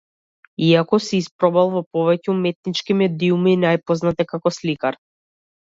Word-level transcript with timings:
Иако 0.67 0.99
се 1.07 1.19
испробал 1.23 1.69
во 1.75 1.83
повеќе 1.97 2.31
уметнички 2.35 2.97
медиуми, 3.05 3.55
најпознат 3.67 4.25
е 4.25 4.29
како 4.33 4.57
сликар. 4.61 5.03